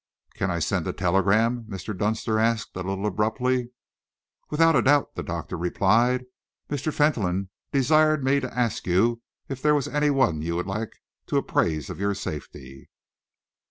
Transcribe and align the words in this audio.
"Can 0.33 0.49
I 0.49 0.57
send 0.57 0.87
a 0.87 0.93
telegram?" 0.93 1.65
Mr. 1.69 1.95
Dunster 1.95 2.39
asked, 2.39 2.71
a 2.75 2.81
little 2.81 3.05
abruptly. 3.05 3.69
"Without 4.49 4.75
a 4.75 4.81
doubt," 4.81 5.13
the 5.13 5.21
doctor 5.21 5.55
replied. 5.55 6.25
"Mr. 6.71 6.91
Fentolin 6.91 7.49
desired 7.71 8.23
me 8.23 8.39
to 8.39 8.51
ask 8.57 8.87
you 8.87 9.21
if 9.47 9.61
there 9.61 9.75
was 9.75 9.87
any 9.87 10.09
one 10.09 10.37
whom 10.37 10.41
you 10.41 10.55
would 10.55 10.65
like 10.65 10.93
to 11.27 11.37
apprise 11.37 11.91
of 11.91 11.99
your 11.99 12.15
safety." 12.15 12.89